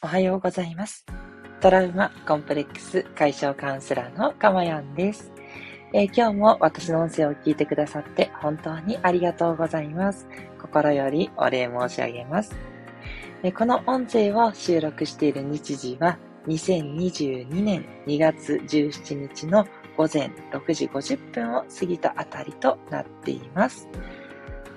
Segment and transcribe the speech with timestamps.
[0.00, 1.04] おはようございます。
[1.60, 5.32] トラウマコンプレックス解消カウンセラーのかまやんです、
[5.92, 10.28] えー、今日も私の音声を聞いてくださって本当にありがとうございます。
[10.62, 12.54] 心よりお礼申し上げます。
[13.42, 23.88] えー、この音声を収録している日時は2022年2月17日の午前6時50分を過ぎたあたりとなっています。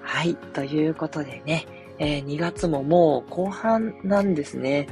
[0.02, 0.36] はい。
[0.36, 1.68] ということでね、
[2.02, 4.88] えー、2月ももう後半なんですね。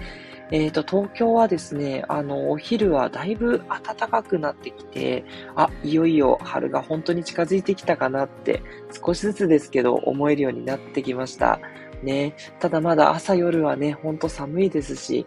[0.51, 5.25] えっ、ー、と、東京はですね、あの、お昼はだいぶ暖かくなってきて、
[5.55, 8.61] あ、いよいよ春が本当に近づいてきたかなって、
[9.03, 11.59] 少しずつですけど思えるようになってきました。
[12.03, 15.25] ね、ただまだ朝夜はね、ほんと寒いですし、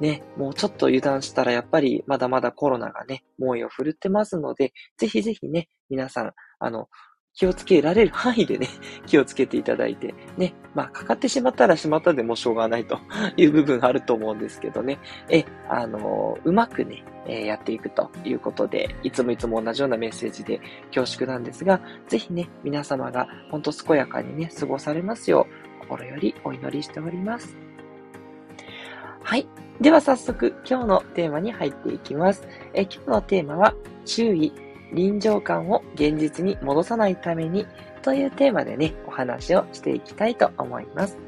[0.00, 6.88] ね、もうちょっと油断したらやっぱりまだまだコロナがね、猛威を振るってますので、ぜひぜひね、皆さん、あの、
[7.36, 8.66] 気をつけられる範囲でね、
[9.06, 12.98] 気をつけていただいて、ね、まあ、かかってしまったらしまったでもしょうがないと
[13.36, 20.60] いう部分あると思うんですけどね、え、あの、うまくね、えやっていくということで、いつもいつも同じようなメッセージで
[20.94, 25.46] 恐縮なんですが、ぜひね、皆様がほんと健やかにね、過ごされますよ
[25.80, 27.54] う、心よりお祈りしております。
[29.22, 29.46] はい。
[29.80, 32.48] では早速、今日のテーマに入っていきます。
[32.72, 33.74] え今日のテーマは、
[34.06, 34.52] 注意、
[34.92, 37.66] 臨場感を現実に戻さないために
[38.02, 41.18] というテーマでね、お話をしていきたいと思います。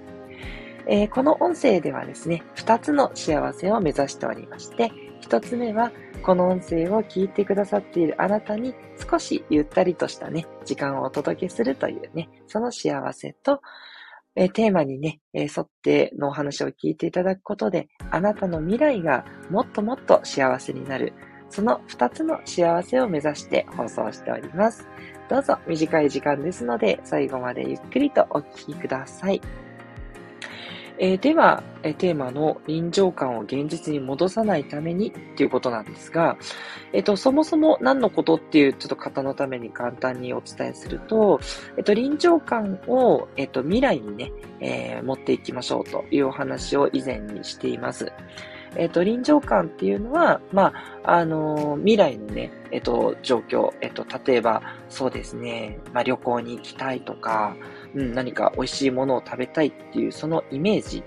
[0.87, 4.91] えー、この音声ではですね、2つの幸せを目指しておりまして、
[5.23, 5.93] 1つ目は、
[6.23, 8.75] この音声を聞いてくださっているあなたに
[9.09, 13.61] 少しゆったりとしたね、時間をお届けするというね、その幸せと、
[14.35, 21.13] え、テーマにね、沿ってのお話を聞いていただくことで、あなたの未来がもっともっと幸せになる、
[21.51, 24.87] その2つの幸せを目指して放送しております。
[25.29, 29.41] どうぞ短い時間ですので、最後までゆっくりとお聞きください。
[31.01, 36.37] えー、では、え、テーマの臨場感を現実に戻さないためにっていうことなんですが、
[36.93, 41.39] えっ、と、そもそも何のことっていうちょっと方のために簡単にお伝えすると、
[41.77, 48.13] えっ、と、臨場感を、えっ、と、未来にね、え持っていきましょうというお話を以前にしています。
[48.79, 50.73] えっ、ー、と、臨場感っていうのは、ま
[51.03, 57.57] あ、あのー、未来のね、えっ、ー、と、状況、えっ、と、例えば、そうですね、まあ、旅行に行きたいとか、
[57.95, 61.03] うん、何か美味しいものを食べたいっていう、そのイメージ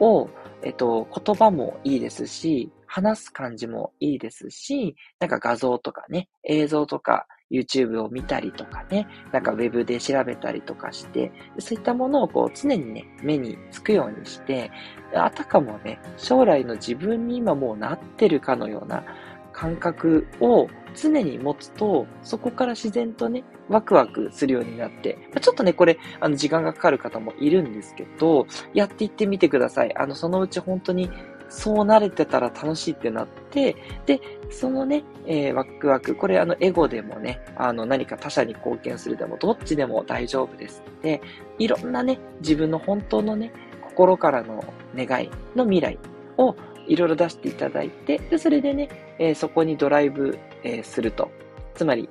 [0.00, 0.28] を、
[0.62, 14.70] えっと、言葉もいいですし、話す感じもいいですし、なんか画像とかね、映像とか、YouTube を見たりとかね、なんか Web で調べたりとかして、そういったものをこう常にね、目につくようにして、
[15.14, 19.04] あたかもね、将来の自分に今もうなってるかのような
[19.52, 29.96] 感覚を常に持つと、そこから自然とね、ワクワクするようになって、ちょっとね、これ、あの、時間がかかる方もいるんですけど、やっていってみてください。
[29.96, 31.10] あの、そのうち本当に
[31.52, 33.76] そう慣れてたら楽しいってなって、
[34.06, 34.20] で、
[34.50, 41.20] そのね、えー、ワクワク、これあの、エゴでもね、あの、何か他者に貢献するでも、どっちでも大丈夫ですで、
[41.58, 43.52] いろんなね、自分の本当のね、
[43.82, 44.64] 心からの
[44.96, 45.98] 願いの未来
[46.38, 46.56] を
[46.88, 48.88] いろいろ出していただいて、で、それでね、
[49.18, 51.30] えー、そこにドライブ、えー、すると。
[51.74, 52.08] つまり、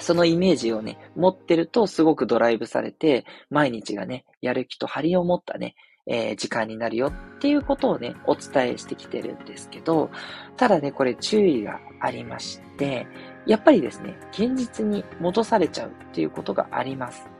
[0.00, 5.74] そのイメージをね、持ってるとすごくドライブされて、毎日がね、やる気と張りを持ったね、
[6.08, 10.10] えー、時間になるよっていうことをね、お伝えしてきてるんですけど、
[10.56, 13.06] ただね、これ注意がありまして、
[13.46, 17.37] やっぱりですね、現実に戻されちゃうっていうことがあります。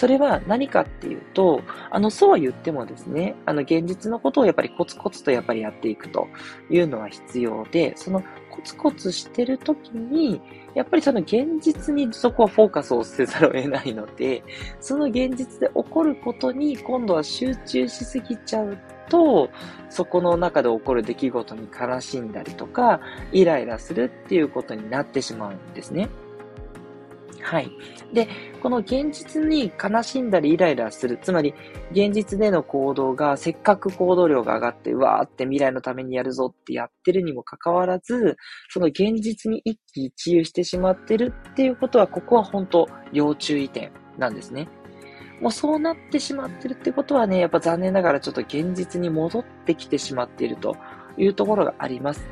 [0.00, 6.26] それは何かっていうと、あの、そうは言ってもですね、あの、現実のことをやっぱりコツコツとやっぱりやっていくと
[6.70, 10.40] いうのは必要で、そのコツコツしてるときに、
[10.74, 14.42] やっぱりその現実にそこはフォーカスをせざるを得ないので、
[14.80, 18.78] その現実で起こることに今度は集中しすぎちゃう
[19.10, 19.50] と、
[19.90, 26.08] そこの中で起こる出来事に悲しんだりとか、イライラするっていうことになってしまうんですね。
[27.42, 27.70] はい。
[28.12, 28.28] で、
[28.62, 31.54] この現実に悲しんだりイライラする、つまり
[31.92, 38.36] 現実での行動がせっかく行動量が上がって、わーって未来のためにやるぞってやってるにもかかわらず、
[38.68, 44.68] その現実に一喜一憂してしまってるっていうことは、ここは本当要注意点なんですね。
[45.40, 50.76] もうそうなってしまってるってことはね、やっぱ残念ながらちょっと現実に戻ってきてしまっていると
[51.22, 52.26] いうところがあります。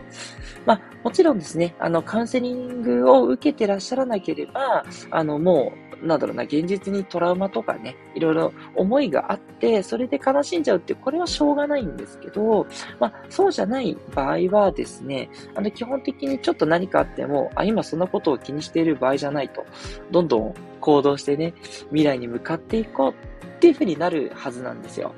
[0.67, 12.67] まあ、もちろんですね、あの、カウンセリングを受けてらっしゃらなければ、あの、もう、なんだろうな、現実にトラウマとかね、いろいろ思いがあって、それで悲しんじゃうって、これはしょうがないんですけど、
[13.01, 19.65] まあ、そうじゃない場合はですね、あの、基本的にちょっと何かあっても、あ、今そんなことを気にしている場合じゃないと、
[20.11, 21.55] どんどん行動してね、
[21.89, 25.13] 未来に向かっていこうっていうふうになるはずなんですよ。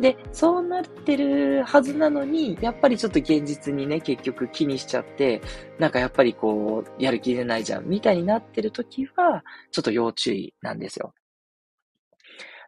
[0.00, 5.40] で、そうなってるはずなのに、やっぱりちょっと現実にね、結局気にしちゃって、
[5.78, 11.14] なんかやっぱりこう、やる気出ないじゃん、みたいになってる時は、ちょっと要注意なんですよ。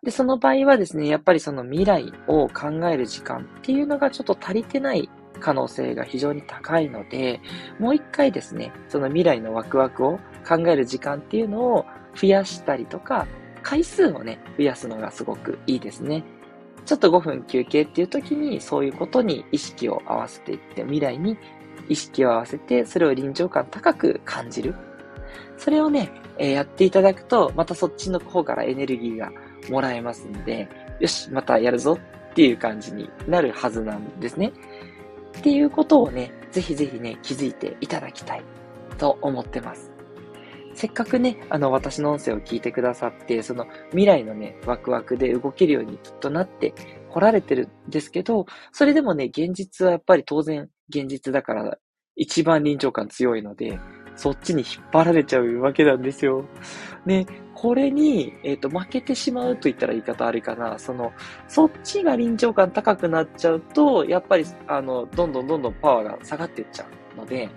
[0.02, 5.08] で、その場合はですね、やっぱりその未来を考える時間っていうのがちょっと足りてない
[5.40, 7.40] 可能性が非常に高いので、
[7.81, 13.26] もう一回ですね、その未来のワクワクを考える時間っていうのを増やしたりとか、
[13.62, 16.22] 回数をね、増やすのがすごくいいですね。
[16.86, 21.36] ちょっと5分休憩っていう時にそういうことに意識を合わせていって、未来に
[21.88, 24.74] 意識を合わせて、それを臨場感高く感じる。
[25.58, 29.32] それをね、えー、やっていただくと、またそっちの方からエネルギーが
[29.68, 30.68] もらえますんで、
[31.00, 31.98] よし、またやるぞ
[32.30, 34.52] っていう感じになるはずなんですね。
[35.38, 38.44] っていうことをね、ぜひぜひね、気づいていただきたい
[38.96, 39.95] と思ってます。
[40.76, 46.75] せっかくね、あの、私の音声を聞いてくださって、その未来のね、ワクワクで動けるようにきっとなって
[47.08, 51.78] 来られてるんですけど、それでもね、現実はやっぱり当然現実だから
[52.14, 53.81] 一番臨場感強いので、
[54.17, 56.44] そっちに引っ張られちゃうわけなんですよ。
[57.06, 60.79] ね、これに、えっ、ー、と、負けてしまうと言ったら言い方あるかな。
[60.79, 61.11] その、
[61.49, 67.49] そっちが臨場感高くなっちゃうと、やっぱり、あの、どんどんどんどんパワーが下がっていっちゃうので、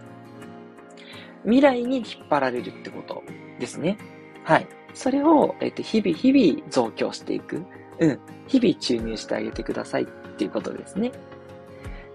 [1.43, 3.23] 未来に引っ張られるってこと
[3.59, 3.97] ですね。
[4.43, 4.67] はい。
[4.93, 7.63] それを、えっ、と、日々日々増強していく。
[7.99, 8.19] うん。
[8.47, 10.05] 日々注入してあげてくださいっ
[10.37, 11.11] ていうことですね。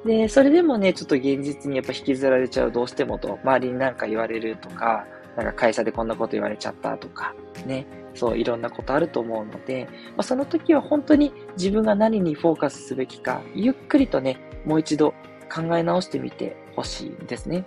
[0.04, 5.06] で、それでもね、ちょっと現実にやっぱ引きずられちゃうどうしてもと、周りになんか言われるとか、
[5.36, 7.34] なんか会社でこんなこと言われちゃったとか、
[7.66, 15.14] ね、そういろんなことあると思うので、まあ、その時は本当に自分が何にフォーカスすべきか、ゆっくりとね、もう一度
[15.52, 17.64] 考え直してみてほしいんですね。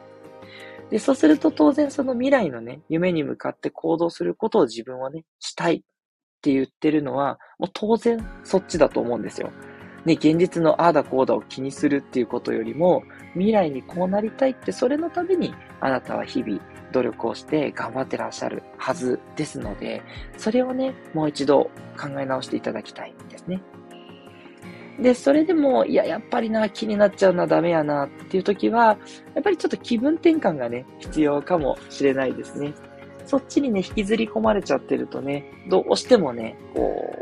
[0.89, 5.79] で、そうすると当然その未来のね、夢に向かって行動することを自分はね、したいっ
[6.41, 9.51] て言ってるのは、もう当然そっちだと思うんですよ。
[10.05, 13.03] ね、現実のああだこうだを気にするっていうことよりも、
[13.33, 16.61] 未来にこうなりたいって、それのためにあなたは日々
[16.93, 20.01] 努力をして頑張ってらっしゃるはずですので、
[20.37, 21.69] それをね、もう一度
[21.99, 23.61] 考え直していただきたいんですね。
[24.99, 28.97] で、それでも、いや、やっぱりな、気になっちゃうな、ダメやな、っていう時は、
[29.35, 32.73] やっぱりちょっと気分転換がね、必要かもしれないですね。
[33.25, 37.13] そっちにね、引きずり込まれちゃってるとね、どうしてもね、こ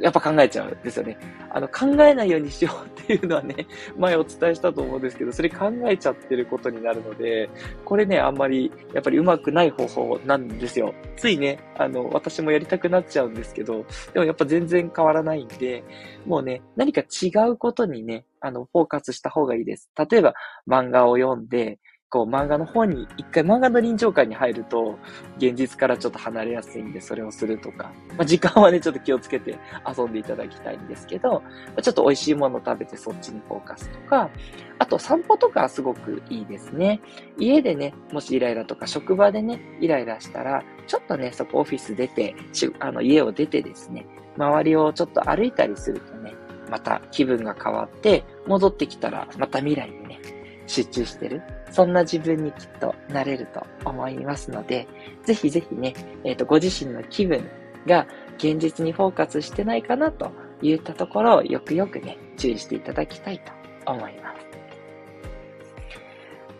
[0.00, 1.18] う、やっぱ考えちゃうんですよね。
[1.50, 3.66] あの、考えないようにしようっていうのはね、
[3.96, 7.48] 前お伝えしたと思うんですけど、それ考えちゃってることになるので、
[7.86, 10.94] これね、あんまり、やっぱりうまくない方法なんですよ。
[11.16, 15.82] ついね、あの、私もやりたくなっちゃうんですけど、でもやっぱ全然変わらないんで、
[16.26, 19.90] もうね、何か違うことにね、あの、フォーカスした方がいいです。
[20.10, 20.34] 例えば、
[20.68, 21.78] 漫画を読んで、
[22.10, 24.98] こう漫画の方に、一回漫画の臨場感に入ると、
[25.36, 27.92] 現実からちょっと離れやすいんで、それをするとか。
[28.16, 31.42] まあ、時間はね、ちょっと気をつけて遊んでいただきたいんですけど、
[31.82, 34.30] ちょっと美味しいもの食べてそっちにフォーカスとか、
[34.78, 37.00] あと散歩とかすごくいいですね。
[37.38, 42.34] 家でね、もしイライラとか職場でね、イライラしたら、ちょっとね、そこオフィス出て、
[42.80, 44.06] あの、家を出てですね、
[44.38, 46.32] 周りをちょっと歩いたりするとね、
[46.70, 50.20] また気分が変わって、戻ってきたら、また未来にね、
[50.66, 51.42] 集中してる。
[51.70, 54.86] そんな自分にきっとなれると思いますので、
[55.24, 55.94] ぜひぜひね、
[56.24, 57.48] えっ、ー、と、ご自身の気分
[57.86, 58.06] が
[58.36, 60.30] 現実にフォーカスしてないかなと
[60.62, 63.52] いったところをよくよくね、注意していただきたいと
[63.90, 64.38] 思います。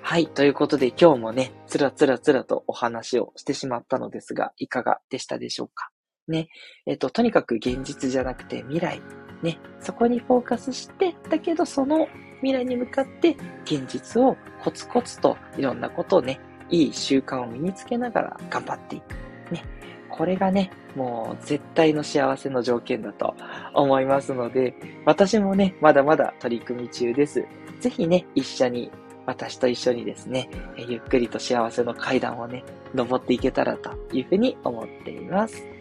[0.01, 0.27] はい。
[0.27, 5.91] ということで今日もね、つらつらつらとお話をしてしまったのですが、いかがでしたでしょうか？
[6.29, 6.49] ね。
[6.87, 9.03] えっ、と、とにかく現実じゃなくて未来。
[9.43, 9.59] ね。
[9.81, 12.09] そこにフォーカスして、だけどその
[12.41, 16.41] 未来に向かって現実をコツコツといろんなことをね、
[16.71, 19.15] いい習慣を身につけながら頑張っていく。
[19.53, 19.63] ね。
[20.11, 23.35] これがね、もう絶対の幸せの条件だと
[23.75, 27.45] 思いますので、私もね、まだまだ取り組み中です。
[27.81, 28.91] ぜひね、一緒に、
[29.27, 32.65] 私と一緒にですね、ゆっくりと幸せの階段をね、
[32.95, 35.78] 登っていけたらというふうに思っています。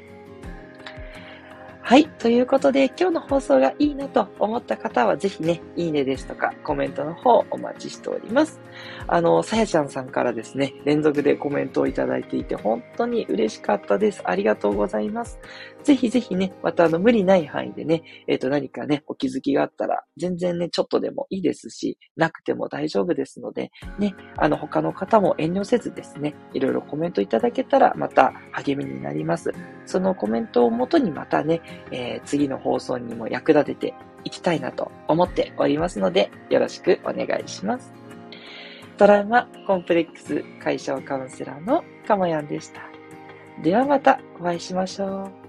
[1.87, 2.09] はい。
[2.19, 8.59] ということで、今日の放送がいいなと思った方は、ぜひね、いいねですとか、コメントの方お待ちしております。
[9.07, 14.21] あの、さやちゃんさんからですね、連続でコメントをいただいていて、本当に嬉しかったです。
[14.25, 15.39] ありがとうございます。
[15.83, 29.53] ぜひぜひね、またあの、無理ない範囲でね、えっ、ー、と、何かね、お気づきがあったら、全然ね、ちょっとでもいいですし、なくても大丈夫ですので、ね、あの、他の方も遠慮せずですね、いろいろコメントいただけたら、また励みになります。
[29.85, 33.93] そのコメントをもとにまたね、えー、次の放送にも役立てて
[34.23, 38.06] いきたいなと思っておりますので、よろしくお願いします。
[38.97, 42.81] トラウマコンプレックス解消カウンセラーのかもやんでした。
[43.61, 45.46] ではまたお会いしましょう。